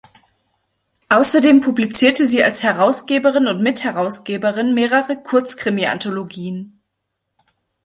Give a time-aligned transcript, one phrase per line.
[1.09, 6.81] Außerdem publizierte sie als Herausgeberin und Mitherausgeberin mehrere Kurzkrimi-Anthologien.